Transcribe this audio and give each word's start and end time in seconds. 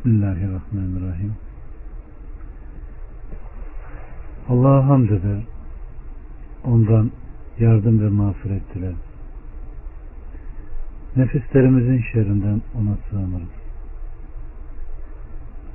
Bismillahirrahmanirrahim. 0.00 1.32
Allah'a 4.48 4.88
hamd 4.88 5.10
eder. 5.10 5.42
Ondan 6.64 7.10
yardım 7.58 8.00
ve 8.00 8.08
mağfiret 8.08 8.74
diler. 8.74 8.94
Nefislerimizin 11.16 12.04
şerrinden 12.12 12.62
ona 12.74 12.96
sığınırız. 13.10 13.48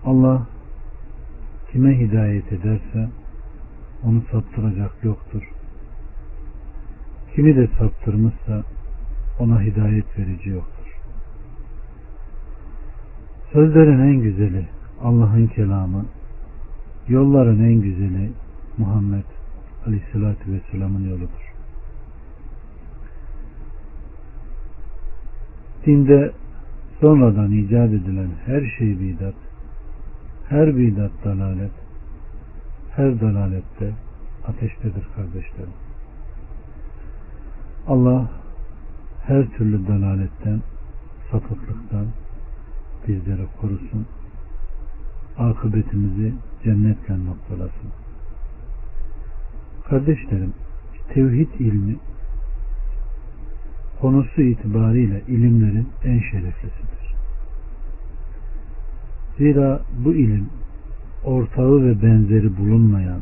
Allah 0.05 0.48
kime 1.71 2.00
hidayet 2.00 2.54
ederse 2.54 3.10
onu 4.04 4.23
saptıracak 4.32 5.04
yoktur. 5.04 5.44
Kimi 7.36 7.55
de 7.55 7.68
saptırmışsa 7.80 8.64
ona 9.39 9.62
hidayet 9.62 10.20
verici 10.20 10.50
yoktur. 10.50 10.75
Sözlerin 13.56 14.00
en 14.00 14.22
güzeli 14.22 14.66
Allah'ın 15.04 15.48
kelamı, 15.48 16.05
yolların 17.08 17.59
en 17.59 17.82
güzeli 17.82 18.32
Muhammed 18.77 19.23
Aleyhisselatü 19.88 20.52
Vesselam'ın 20.52 21.09
yoludur. 21.09 21.54
Dinde 25.86 26.32
sonradan 27.02 27.52
icat 27.52 27.90
edilen 27.90 28.30
her 28.46 28.76
şey 28.77 28.99
bidat, 28.99 29.36
her 30.49 30.77
bidat 30.77 31.12
dalalet, 31.26 31.72
her 32.96 33.22
dalalette 33.22 33.91
ateştedir 34.48 35.08
kardeşlerim. 35.16 35.74
Allah 37.88 38.30
her 39.24 39.46
türlü 39.49 39.88
dalaletten, 39.88 40.62
sapıklıktan 41.32 42.05
bizleri 43.08 43.48
korusun. 43.62 44.05
Akıbetimizi 45.38 46.34
cennetle 46.63 47.26
noktalasın. 47.26 47.91
Kardeşlerim, 49.90 50.54
tevhid 51.13 51.54
ilmi 51.60 51.96
konusu 54.02 54.41
itibariyle 54.41 55.21
ilimlerin 55.27 55.88
en 56.04 56.20
şereflisidir. 56.20 57.16
Zira 59.38 59.82
bu 60.05 60.13
ilim 60.13 60.49
ortağı 61.24 61.84
ve 61.84 62.01
benzeri 62.01 62.57
bulunmayan 62.57 63.22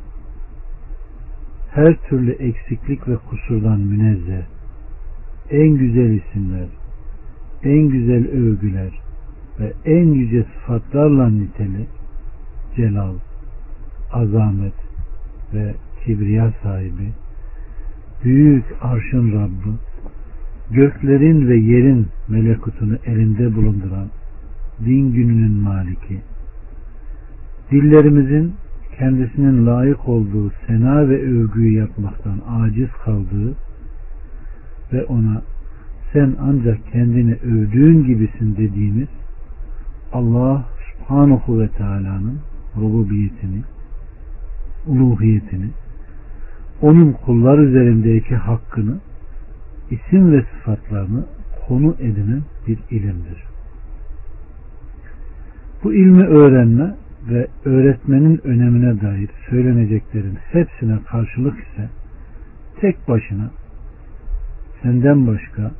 her 1.71 1.95
türlü 1.95 2.31
eksiklik 2.31 3.07
ve 3.07 3.15
kusurdan 3.15 3.79
münezzeh 3.79 4.43
en 5.49 5.69
güzel 5.77 6.09
isimler, 6.09 6.67
en 7.63 7.89
güzel 7.89 8.27
övgüler 8.27 9.02
ve 9.59 9.73
en 9.85 10.13
yüce 10.13 10.43
sıfatlarla 10.43 11.29
niteli 11.29 11.87
celal, 12.75 13.15
azamet 14.11 14.73
ve 15.53 15.73
kibriya 16.05 16.53
sahibi 16.63 17.11
büyük 18.23 18.65
arşın 18.81 19.31
Rabbi 19.31 19.77
göklerin 20.71 21.47
ve 21.47 21.57
yerin 21.57 22.07
melekutunu 22.27 22.97
elinde 23.05 23.55
bulunduran 23.55 24.07
din 24.85 25.13
gününün 25.13 25.51
maliki 25.51 26.21
dillerimizin 27.71 28.53
kendisinin 28.97 29.65
layık 29.65 30.09
olduğu 30.09 30.51
sena 30.67 31.09
ve 31.09 31.21
övgüyü 31.21 31.77
yapmaktan 31.77 32.41
aciz 32.49 32.89
kaldığı 33.05 33.55
ve 34.93 35.03
ona 35.03 35.41
sen 36.13 36.35
ancak 36.41 36.91
kendini 36.91 37.33
övdüğün 37.33 38.03
gibisin 38.03 38.55
dediğimiz 38.57 39.07
Allah 40.13 40.65
subhanahu 40.91 41.59
ve 41.59 41.67
teala'nın 41.67 42.39
rububiyetini 42.77 43.63
uluhiyetini 44.87 45.69
onun 46.81 47.11
kullar 47.11 47.57
üzerindeki 47.57 48.35
hakkını 48.35 48.99
isim 49.91 50.31
ve 50.31 50.43
sıfatlarını 50.43 51.25
konu 51.67 51.95
edinen 51.99 52.41
bir 52.67 52.79
ilimdir. 52.91 53.43
Bu 55.83 55.93
ilmi 55.93 56.27
öğrenme 56.27 56.95
ve 57.29 57.47
öğretmenin 57.65 58.41
önemine 58.43 59.01
dair 59.01 59.29
söyleneceklerin 59.49 60.37
hepsine 60.51 60.99
karşılık 61.11 61.57
ise 61.59 61.89
tek 62.81 63.07
başına 63.07 63.51
senden 64.81 65.27
başka 65.27 65.71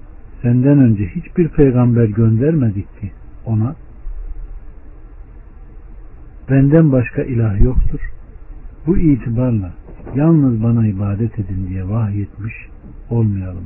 senden 0.41 0.79
önce 0.79 1.07
hiçbir 1.07 1.49
peygamber 1.49 2.05
göndermedik 2.05 2.99
ki 3.01 3.11
ona 3.45 3.75
benden 6.49 6.91
başka 6.91 7.23
ilah 7.23 7.61
yoktur. 7.61 7.99
Bu 8.87 8.97
itibarla 8.97 9.73
yalnız 10.15 10.63
bana 10.63 10.87
ibadet 10.87 11.39
edin 11.39 11.67
diye 11.69 11.89
vahyetmiş 11.89 12.53
olmayalım. 13.09 13.65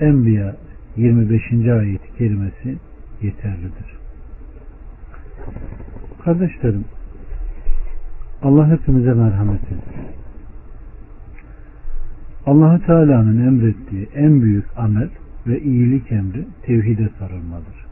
Enbiya 0.00 0.56
25. 0.96 1.52
ayet-i 1.52 2.18
kerimesi 2.18 2.76
yeterlidir. 3.22 3.98
Kardeşlerim 6.24 6.84
Allah 8.42 8.68
hepimize 8.70 9.14
merhamet 9.14 9.64
eder. 9.64 10.08
allah 12.46 12.80
Teala'nın 12.86 13.46
emrettiği 13.46 14.08
en 14.14 14.42
büyük 14.42 14.64
amel 14.76 15.08
ve 15.46 15.60
iyilik 15.60 16.12
emri 16.12 16.46
tevhide 16.62 17.08
sarılmadır. 17.18 17.87